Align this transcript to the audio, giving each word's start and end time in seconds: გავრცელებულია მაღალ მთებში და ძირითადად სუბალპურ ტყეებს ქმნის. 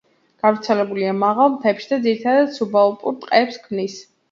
გავრცელებულია 0.45 1.11
მაღალ 1.25 1.51
მთებში 1.57 1.93
და 1.93 2.01
ძირითადად 2.07 2.51
სუბალპურ 2.57 3.21
ტყეებს 3.23 3.63
ქმნის. 3.69 4.03